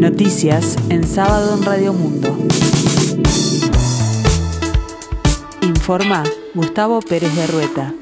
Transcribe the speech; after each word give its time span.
Noticias 0.00 0.78
en 0.88 1.06
sábado 1.06 1.58
en 1.58 1.62
Radio 1.62 1.92
Mundo. 1.92 2.34
Informa 5.60 6.24
Gustavo 6.54 7.00
Pérez 7.02 7.36
de 7.36 7.46
Rueta. 7.46 7.94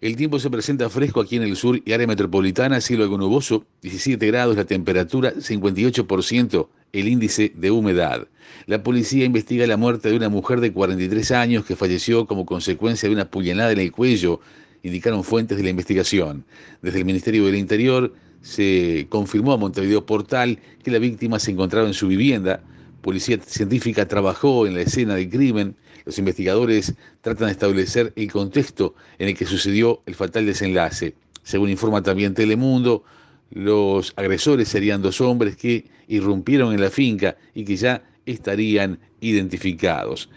El 0.00 0.16
tiempo 0.16 0.38
se 0.38 0.48
presenta 0.48 0.88
fresco 0.88 1.20
aquí 1.20 1.36
en 1.36 1.42
el 1.42 1.56
sur 1.56 1.78
y 1.84 1.92
área 1.92 2.06
metropolitana, 2.06 2.80
cielo 2.80 3.04
algo 3.04 3.18
nuboso, 3.18 3.66
17 3.82 4.26
grados 4.28 4.56
la 4.56 4.64
temperatura, 4.64 5.34
58% 5.34 6.68
el 6.94 7.08
índice 7.08 7.52
de 7.54 7.70
humedad. 7.70 8.26
La 8.64 8.82
policía 8.82 9.26
investiga 9.26 9.66
la 9.66 9.76
muerte 9.76 10.08
de 10.08 10.16
una 10.16 10.30
mujer 10.30 10.62
de 10.62 10.72
43 10.72 11.32
años 11.32 11.66
que 11.66 11.76
falleció 11.76 12.26
como 12.26 12.46
consecuencia 12.46 13.10
de 13.10 13.14
una 13.14 13.30
puñalada 13.30 13.72
en 13.72 13.80
el 13.80 13.92
cuello, 13.92 14.40
indicaron 14.82 15.24
fuentes 15.24 15.56
de 15.56 15.64
la 15.64 15.70
investigación. 15.70 16.44
Desde 16.82 16.98
el 16.98 17.04
Ministerio 17.04 17.44
del 17.46 17.56
Interior 17.56 18.14
se 18.42 19.06
confirmó 19.08 19.52
a 19.52 19.56
Montevideo 19.56 20.06
Portal 20.06 20.58
que 20.82 20.90
la 20.90 20.98
víctima 20.98 21.38
se 21.38 21.50
encontraba 21.50 21.86
en 21.86 21.94
su 21.94 22.08
vivienda. 22.08 22.62
Policía 23.02 23.38
científica 23.44 24.06
trabajó 24.06 24.66
en 24.66 24.74
la 24.74 24.82
escena 24.82 25.14
del 25.14 25.28
crimen. 25.28 25.76
Los 26.04 26.18
investigadores 26.18 26.94
tratan 27.20 27.46
de 27.46 27.52
establecer 27.52 28.12
el 28.16 28.30
contexto 28.30 28.94
en 29.18 29.28
el 29.28 29.36
que 29.36 29.46
sucedió 29.46 30.02
el 30.06 30.14
fatal 30.14 30.46
desenlace. 30.46 31.14
Según 31.42 31.70
informa 31.70 32.02
también 32.02 32.34
Telemundo, 32.34 33.04
los 33.50 34.12
agresores 34.16 34.68
serían 34.68 35.02
dos 35.02 35.20
hombres 35.20 35.56
que 35.56 35.86
irrumpieron 36.06 36.72
en 36.74 36.80
la 36.80 36.90
finca 36.90 37.36
y 37.54 37.64
que 37.64 37.76
ya 37.76 38.02
estarían 38.26 38.98
identificados. 39.20 40.28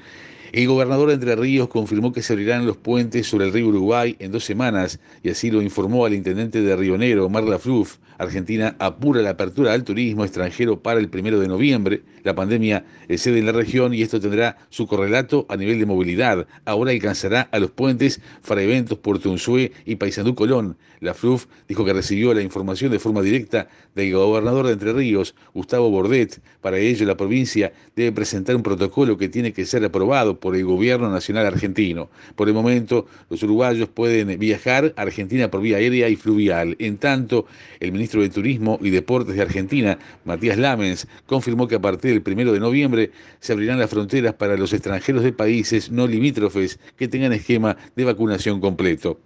El 0.54 0.68
gobernador 0.68 1.08
de 1.08 1.14
Entre 1.14 1.34
Ríos 1.38 1.70
confirmó 1.70 2.12
que 2.12 2.22
se 2.22 2.34
abrirán 2.34 2.66
los 2.66 2.76
puentes 2.76 3.26
sobre 3.26 3.46
el 3.46 3.54
río 3.54 3.70
Uruguay 3.70 4.18
en 4.20 4.34
dos 4.34 4.44
semanas 4.44 5.00
y 5.24 5.30
así 5.30 5.50
lo 5.50 5.62
informó 5.62 6.06
al 6.06 6.14
intendente 6.14 6.62
de 6.62 6.76
Río 6.76 6.98
Negro, 6.98 7.30
Marla 7.30 7.58
Fluf. 7.58 8.00
Argentina 8.18 8.76
apura 8.78 9.22
la 9.22 9.32
apertura 9.32 9.74
al 9.74 9.84
turismo 9.84 10.24
extranjero 10.24 10.84
para 10.84 11.00
el 11.00 11.10
primero 11.10 11.40
de 11.40 11.48
noviembre. 11.48 12.04
La 12.24 12.36
pandemia 12.36 12.86
excede 13.08 13.40
en 13.40 13.48
la 13.48 13.52
región 13.52 13.96
y 13.96 14.04
esto 14.04 14.20
tendrá 14.20 14.58
su 14.70 14.86
correlato 14.86 15.48
a 15.50 15.56
nivel 15.58 15.80
de 15.80 15.88
movilidad. 15.88 16.46
Ahora 16.66 16.92
alcanzará 16.92 17.50
a 17.52 17.58
los 17.58 17.72
puentes 17.72 18.22
para 18.48 18.62
eventos 18.62 19.00
Puerto 19.00 19.32
Unzué 19.32 19.72
y 19.86 19.96
Paysandú 19.96 20.36
Colón. 20.36 20.78
La 21.00 21.16
FLUF 21.16 21.48
dijo 21.68 21.84
que 21.84 21.94
recibió 21.94 22.32
la 22.36 22.44
información 22.44 22.92
de 22.92 23.00
forma 23.00 23.24
directa 23.24 23.70
del 23.96 24.14
gobernador 24.14 24.68
de 24.68 24.74
Entre 24.74 24.94
Ríos, 24.94 25.34
Gustavo 25.56 25.90
Bordet. 25.90 26.40
Para 26.62 26.78
ello, 26.78 27.08
la 27.08 27.18
provincia 27.18 27.74
debe 27.96 28.12
presentar 28.12 28.56
un 28.56 28.62
protocolo 28.62 29.18
que 29.18 29.30
tiene 29.30 29.52
que 29.52 29.66
ser 29.66 29.84
aprobado 29.84 30.40
por 30.42 30.58
el 30.58 30.66
gobierno 30.66 31.10
nacional 31.10 31.46
argentino. 31.46 32.10
Por 32.36 32.50
el 32.50 32.54
momento, 32.54 33.06
los 33.30 33.42
uruguayos 33.44 33.88
pueden 33.88 34.38
viajar 34.38 34.94
a 34.98 35.04
Argentina 35.04 35.50
por 35.50 35.62
vía 35.62 35.78
aérea 35.78 36.10
y 36.10 36.18
fluvial. 36.18 36.76
En 36.80 36.98
tanto, 36.98 37.46
el 37.80 37.94
ministro 37.94 38.22
de 38.22 38.30
Turismo 38.30 38.78
y 38.82 38.90
Deportes 38.90 39.36
de 39.36 39.42
Argentina, 39.44 39.98
Matías 40.26 40.58
Lamens, 40.58 41.08
confirmó 41.28 41.68
que 41.68 41.76
a 41.76 41.82
partir 41.82 42.12
del 42.12 42.24
primero 42.24 42.52
de 42.52 42.60
noviembre 42.60 43.12
se 43.40 43.54
abrirán 43.54 43.80
las 43.80 43.90
fronteras 43.90 44.34
para 44.34 44.58
los 44.58 44.74
extranjeros 44.74 45.24
de 45.24 45.32
países 45.32 45.92
no 45.92 46.08
limítrofes 46.08 46.80
que 46.98 47.08
tengan 47.08 47.32
esquema 47.32 47.78
de 47.96 48.04
vacunación 48.04 48.60
completo. 48.60 49.20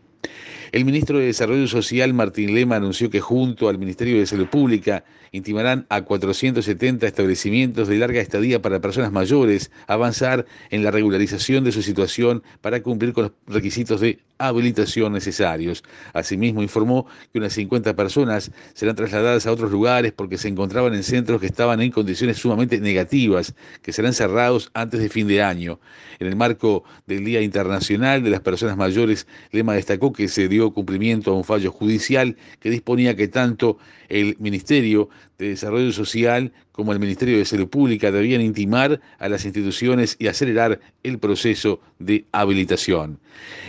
El 0.71 0.85
ministro 0.85 1.19
de 1.19 1.25
Desarrollo 1.25 1.67
Social, 1.67 2.13
Martín 2.13 2.55
Lema, 2.55 2.77
anunció 2.77 3.09
que 3.09 3.21
junto 3.21 3.69
al 3.69 3.77
Ministerio 3.77 4.19
de 4.19 4.25
Salud 4.25 4.47
Pública 4.47 5.03
intimarán 5.31 5.85
a 5.89 6.01
470 6.01 7.05
establecimientos 7.05 7.87
de 7.87 7.97
larga 7.97 8.21
estadía 8.21 8.61
para 8.61 8.79
personas 8.79 9.11
mayores 9.11 9.71
a 9.87 9.93
avanzar 9.93 10.45
en 10.69 10.83
la 10.83 10.91
regularización 10.91 11.63
de 11.63 11.71
su 11.71 11.81
situación 11.81 12.43
para 12.61 12.81
cumplir 12.81 13.13
con 13.13 13.23
los 13.25 13.31
requisitos 13.47 14.01
de 14.01 14.19
habilitación 14.37 15.13
necesarios. 15.13 15.83
Asimismo, 16.13 16.61
informó 16.61 17.07
que 17.31 17.39
unas 17.39 17.53
50 17.53 17.95
personas 17.95 18.51
serán 18.73 18.95
trasladadas 18.95 19.47
a 19.47 19.51
otros 19.51 19.71
lugares 19.71 20.11
porque 20.11 20.37
se 20.37 20.47
encontraban 20.47 20.93
en 20.93 21.03
centros 21.03 21.39
que 21.39 21.47
estaban 21.47 21.81
en 21.81 21.91
condiciones 21.91 22.37
sumamente 22.37 22.79
negativas, 22.79 23.55
que 23.81 23.93
serán 23.93 24.13
cerrados 24.13 24.71
antes 24.73 24.99
de 24.99 25.09
fin 25.09 25.27
de 25.27 25.41
año. 25.41 25.79
En 26.19 26.27
el 26.27 26.35
marco 26.35 26.83
del 27.07 27.23
Día 27.25 27.41
Internacional 27.41 28.23
de 28.23 28.29
las 28.29 28.41
Personas 28.41 28.77
Mayores, 28.77 29.27
Lema 29.51 29.73
destacó 29.73 30.13
que 30.13 30.27
se 30.27 30.47
dio 30.47 30.71
cumplimiento 30.71 31.31
a 31.31 31.35
un 31.35 31.43
fallo 31.43 31.71
judicial 31.71 32.37
que 32.59 32.69
disponía 32.69 33.15
que 33.15 33.27
tanto 33.27 33.77
el 34.09 34.35
Ministerio 34.39 35.09
de 35.37 35.49
Desarrollo 35.49 35.91
Social 35.91 36.53
como 36.75 36.91
el 36.91 36.99
Ministerio 36.99 37.37
de 37.37 37.45
Salud 37.45 37.69
Pública 37.69 38.11
debían 38.11 38.41
intimar 38.41 38.99
a 39.17 39.29
las 39.29 39.45
instituciones 39.45 40.17
y 40.19 40.27
acelerar 40.27 40.81
el 41.03 41.19
proceso 41.19 41.79
de 41.99 42.25
habilitación. 42.33 43.17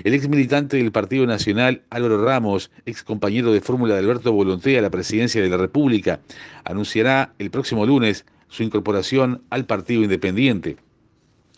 El 0.03 0.13
ex 0.13 0.29
militante 0.29 0.79
del 0.79 0.91
Partido 0.91 1.25
Nacional, 1.25 1.83
Álvaro 1.91 2.25
Ramos, 2.25 2.73
ex 2.85 3.05
compañero 3.05 3.53
de 3.53 3.61
fórmula 3.61 3.95
de 3.95 4.01
Alberto 4.01 4.33
Volonté 4.33 4.77
a 4.77 4.83
la 4.83 4.91
presidencia 4.91 5.41
de 5.41 5.49
la 5.49 5.57
República, 5.57 6.19
anunciará 6.65 7.33
el 7.39 7.53
próximo 7.53 7.87
lunes 7.87 8.27
su 8.49 8.65
incorporación 8.65 9.41
al 9.51 9.67
Partido 9.67 10.03
Independiente. 10.03 10.77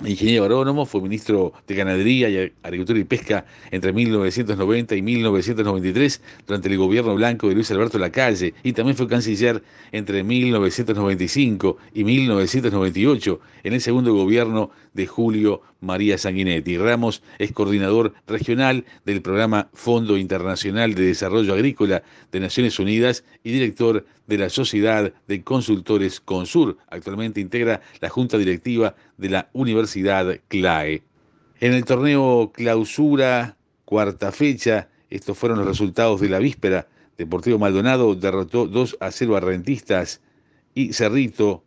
Ingeniero 0.06 0.44
agrónomo, 0.44 0.86
fue 0.86 1.00
ministro 1.00 1.52
de 1.66 1.74
Ganadería 1.74 2.28
Agricultura 2.62 3.00
y 3.00 3.04
Pesca 3.04 3.46
entre 3.72 3.92
1990 3.92 4.94
y 4.94 5.02
1993 5.02 6.22
durante 6.46 6.68
el 6.68 6.78
gobierno 6.78 7.16
blanco 7.16 7.48
de 7.48 7.56
Luis 7.56 7.68
Alberto 7.72 7.98
Lacalle 7.98 8.54
y 8.62 8.74
también 8.74 8.96
fue 8.96 9.08
canciller 9.08 9.60
entre 9.90 10.22
1995 10.22 11.78
y 11.94 12.04
1998 12.04 13.40
en 13.64 13.72
el 13.72 13.80
segundo 13.80 14.14
gobierno 14.14 14.70
de 14.94 15.08
Julio 15.08 15.62
María 15.80 16.18
Sanguinetti. 16.18 16.76
Ramos 16.76 17.22
es 17.38 17.52
coordinador 17.52 18.14
regional 18.26 18.84
del 19.04 19.22
programa 19.22 19.68
Fondo 19.72 20.16
Internacional 20.16 20.94
de 20.94 21.06
Desarrollo 21.06 21.54
Agrícola 21.54 22.02
de 22.32 22.40
Naciones 22.40 22.78
Unidas 22.78 23.24
y 23.44 23.52
director 23.52 24.06
de 24.26 24.38
la 24.38 24.50
Sociedad 24.50 25.12
de 25.26 25.42
Consultores 25.42 26.20
Consur. 26.20 26.78
Actualmente 26.88 27.40
integra 27.40 27.80
la 28.00 28.08
Junta 28.08 28.38
Directiva 28.38 28.94
de 29.16 29.30
la 29.30 29.48
Universidad 29.52 30.40
CLAE. 30.48 31.02
En 31.60 31.74
el 31.74 31.84
torneo 31.84 32.52
Clausura, 32.52 33.56
cuarta 33.84 34.32
fecha, 34.32 34.88
estos 35.10 35.36
fueron 35.38 35.58
los 35.58 35.66
resultados 35.66 36.20
de 36.20 36.28
la 36.28 36.38
víspera. 36.38 36.88
Deportivo 37.16 37.58
Maldonado 37.58 38.14
derrotó 38.14 38.66
2 38.66 38.98
a 39.00 39.10
0 39.10 39.36
a 39.36 39.40
Rentistas 39.40 40.20
y 40.74 40.92
Cerrito 40.92 41.64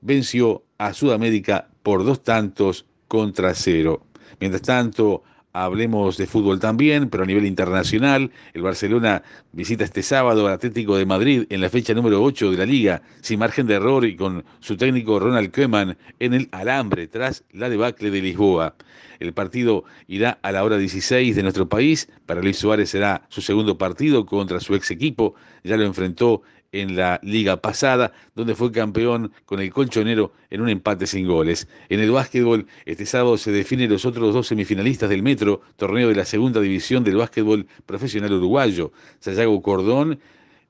venció 0.00 0.64
a 0.78 0.92
Sudamérica 0.92 1.68
por 1.82 2.04
dos 2.04 2.22
tantos 2.22 2.86
contra 3.08 3.54
cero. 3.54 4.02
Mientras 4.38 4.62
tanto, 4.62 5.24
Hablemos 5.54 6.18
de 6.18 6.26
fútbol 6.26 6.60
también, 6.60 7.08
pero 7.08 7.24
a 7.24 7.26
nivel 7.26 7.46
internacional, 7.46 8.30
el 8.52 8.62
Barcelona 8.62 9.22
visita 9.50 9.82
este 9.82 10.02
sábado 10.02 10.46
al 10.46 10.52
Atlético 10.52 10.96
de 10.96 11.06
Madrid 11.06 11.46
en 11.48 11.62
la 11.62 11.70
fecha 11.70 11.94
número 11.94 12.22
8 12.22 12.52
de 12.52 12.58
la 12.58 12.66
liga, 12.66 13.02
sin 13.22 13.40
margen 13.40 13.66
de 13.66 13.74
error 13.74 14.04
y 14.04 14.14
con 14.14 14.44
su 14.60 14.76
técnico 14.76 15.18
Ronald 15.18 15.50
Koeman 15.50 15.96
en 16.20 16.34
el 16.34 16.48
alambre 16.52 17.08
tras 17.08 17.44
la 17.50 17.70
debacle 17.70 18.10
de 18.10 18.20
Lisboa. 18.20 18.76
El 19.20 19.32
partido 19.32 19.84
irá 20.06 20.38
a 20.42 20.52
la 20.52 20.62
hora 20.62 20.76
16 20.76 21.34
de 21.34 21.42
nuestro 21.42 21.68
país. 21.68 22.08
Para 22.26 22.42
Luis 22.42 22.58
Suárez 22.58 22.90
será 22.90 23.26
su 23.28 23.40
segundo 23.40 23.78
partido 23.78 24.26
contra 24.26 24.60
su 24.60 24.74
ex 24.74 24.90
equipo. 24.90 25.34
Ya 25.64 25.76
lo 25.76 25.84
enfrentó 25.84 26.42
en 26.72 26.96
la 26.96 27.18
liga 27.22 27.56
pasada, 27.56 28.12
donde 28.34 28.54
fue 28.54 28.72
campeón 28.72 29.32
con 29.46 29.60
el 29.60 29.72
colchonero 29.72 30.32
en 30.50 30.60
un 30.60 30.68
empate 30.68 31.06
sin 31.06 31.26
goles. 31.26 31.68
En 31.88 32.00
el 32.00 32.10
básquetbol, 32.10 32.66
este 32.84 33.06
sábado 33.06 33.38
se 33.38 33.52
definen 33.52 33.90
los 33.90 34.04
otros 34.04 34.34
dos 34.34 34.46
semifinalistas 34.48 35.08
del 35.08 35.22
Metro, 35.22 35.62
torneo 35.76 36.08
de 36.08 36.14
la 36.14 36.24
segunda 36.24 36.60
división 36.60 37.04
del 37.04 37.16
básquetbol 37.16 37.66
profesional 37.86 38.32
uruguayo. 38.32 38.92
Sayago 39.20 39.62
Cordón 39.62 40.20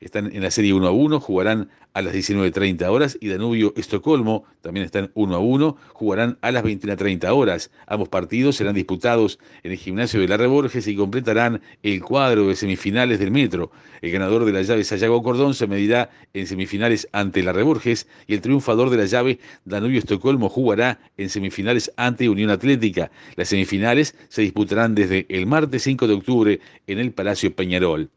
están 0.01 0.35
en 0.35 0.43
la 0.43 0.51
serie 0.51 0.73
1 0.73 0.87
a 0.87 0.91
1, 0.91 1.21
jugarán 1.21 1.71
a 1.93 2.03
las 2.03 2.15
19.30 2.15 2.89
horas 2.89 3.19
y 3.21 3.29
Danubio 3.29 3.73
Estocolmo 3.77 4.45
también 4.61 4.87
están 4.87 5.11
1 5.15 5.35
a 5.35 5.39
1, 5.39 5.77
jugarán 5.93 6.39
a 6.43 6.53
las 6.53 6.63
21.30 6.63 7.29
horas. 7.35 7.71
Ambos 7.87 8.09
partidos 8.09 8.57
serán 8.57 8.75
disputados 8.75 9.39
en 9.65 9.73
el 9.73 9.79
gimnasio 9.79 10.21
de 10.21 10.29
la 10.29 10.37
Reborges 10.37 10.87
y 10.87 10.95
completarán 10.95 11.61
el 11.83 12.03
cuadro 12.03 12.47
de 12.47 12.57
semifinales 12.57 13.19
del 13.19 13.33
Metro. 13.33 13.73
El 14.01 14.13
ganador 14.13 14.45
de 14.45 14.53
la 14.53 14.63
llave 14.63 14.85
Sayago 14.85 15.23
Cordón 15.23 15.55
se 15.55 15.67
medirá 15.67 16.11
en 16.35 16.47
semifinales 16.47 17.09
ante 17.13 17.43
la 17.43 17.53
Reborges 17.53 18.07
y 18.27 18.35
el 18.35 18.41
triunfador 18.41 18.91
de 18.91 18.99
la 18.99 19.07
llave 19.07 19.41
Danubio 19.65 19.99
Estocolmo 19.99 20.49
jugará 20.49 21.01
en 21.17 21.29
semifinales 21.29 21.93
ante 21.97 22.29
Unión 22.29 22.51
Atlética. 22.51 23.11
Las 23.35 23.49
semifinales 23.49 24.15
se 24.29 24.43
disputarán 24.43 24.95
desde 24.95 25.27
el 25.29 25.47
martes 25.47 25.83
5 25.83 26.07
de 26.07 26.15
octubre 26.15 26.61
en 26.87 26.99
el 26.99 27.13
Palacio 27.13 27.55
Peñarol 27.55 28.11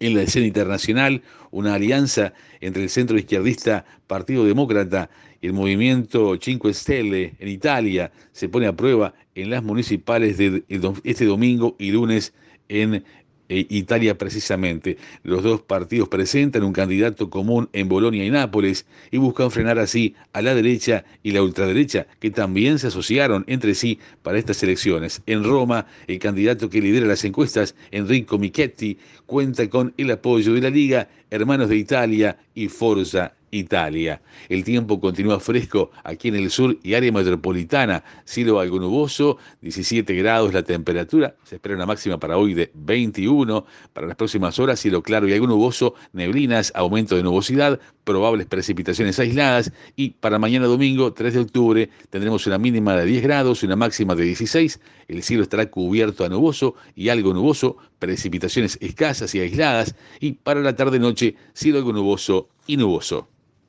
en 0.00 0.14
la 0.14 0.22
escena 0.22 0.46
internacional, 0.46 1.22
una 1.50 1.74
alianza 1.74 2.32
entre 2.60 2.82
el 2.82 2.90
centro 2.90 3.18
izquierdista 3.18 3.84
Partido 4.06 4.44
Demócrata 4.44 5.10
y 5.40 5.46
el 5.46 5.52
movimiento 5.52 6.36
Cinque 6.40 6.74
Stelle 6.74 7.34
en 7.38 7.48
Italia 7.48 8.10
se 8.32 8.48
pone 8.48 8.66
a 8.66 8.74
prueba 8.74 9.14
en 9.34 9.50
las 9.50 9.62
municipales 9.62 10.38
de 10.38 10.64
este 11.04 11.24
domingo 11.26 11.76
y 11.78 11.92
lunes 11.92 12.32
en 12.68 13.04
e 13.50 13.66
Italia 13.68 14.16
precisamente. 14.16 14.96
Los 15.24 15.42
dos 15.42 15.60
partidos 15.60 16.08
presentan 16.08 16.62
un 16.62 16.72
candidato 16.72 17.28
común 17.28 17.68
en 17.72 17.88
Bolonia 17.88 18.24
y 18.24 18.30
Nápoles 18.30 18.86
y 19.10 19.18
buscan 19.18 19.50
frenar 19.50 19.78
así 19.78 20.14
a 20.32 20.40
la 20.40 20.54
derecha 20.54 21.04
y 21.22 21.32
la 21.32 21.42
ultraderecha, 21.42 22.06
que 22.20 22.30
también 22.30 22.78
se 22.78 22.86
asociaron 22.86 23.44
entre 23.48 23.74
sí 23.74 23.98
para 24.22 24.38
estas 24.38 24.62
elecciones. 24.62 25.20
En 25.26 25.44
Roma, 25.44 25.86
el 26.06 26.20
candidato 26.20 26.70
que 26.70 26.80
lidera 26.80 27.06
las 27.06 27.24
encuestas, 27.24 27.74
Enrico 27.90 28.38
Michetti, 28.38 28.96
cuenta 29.26 29.68
con 29.68 29.92
el 29.96 30.12
apoyo 30.12 30.54
de 30.54 30.60
la 30.60 30.70
Liga, 30.70 31.08
Hermanos 31.30 31.68
de 31.68 31.76
Italia 31.76 32.38
y 32.54 32.68
Forza 32.68 33.34
Italia. 33.50 34.22
El 34.48 34.64
tiempo 34.64 35.00
continúa 35.00 35.40
fresco 35.40 35.90
aquí 36.04 36.28
en 36.28 36.36
el 36.36 36.50
sur 36.50 36.76
y 36.82 36.94
área 36.94 37.12
metropolitana. 37.12 38.04
Cielo 38.24 38.60
algo 38.60 38.78
nuboso, 38.78 39.38
17 39.62 40.14
grados 40.14 40.52
la 40.52 40.62
temperatura. 40.62 41.34
Se 41.44 41.56
espera 41.56 41.74
una 41.74 41.86
máxima 41.86 42.18
para 42.18 42.38
hoy 42.38 42.54
de 42.54 42.70
21. 42.74 43.64
Para 43.92 44.06
las 44.06 44.16
próximas 44.16 44.58
horas, 44.58 44.80
cielo 44.80 45.02
claro 45.02 45.28
y 45.28 45.32
algo 45.32 45.46
nuboso, 45.46 45.94
neblinas, 46.12 46.72
aumento 46.74 47.16
de 47.16 47.22
nubosidad, 47.22 47.80
probables 48.04 48.46
precipitaciones 48.46 49.18
aisladas. 49.18 49.72
Y 49.96 50.10
para 50.10 50.38
mañana 50.38 50.66
domingo, 50.66 51.12
3 51.12 51.34
de 51.34 51.40
octubre, 51.40 51.90
tendremos 52.10 52.46
una 52.46 52.58
mínima 52.58 52.96
de 52.96 53.06
10 53.06 53.22
grados 53.22 53.62
y 53.62 53.66
una 53.66 53.76
máxima 53.76 54.14
de 54.14 54.24
16. 54.24 54.80
El 55.08 55.22
cielo 55.22 55.42
estará 55.42 55.66
cubierto 55.66 56.24
a 56.24 56.28
nuboso 56.28 56.74
y 56.94 57.08
algo 57.08 57.34
nuboso, 57.34 57.76
precipitaciones 57.98 58.78
escasas 58.80 59.34
y 59.34 59.40
aisladas. 59.40 59.94
Y 60.20 60.32
para 60.32 60.60
la 60.60 60.76
tarde-noche, 60.76 61.34
cielo 61.52 61.78
algo 61.78 61.92
nuboso 61.92 62.48
y 62.66 62.76
nuboso. 62.76 63.28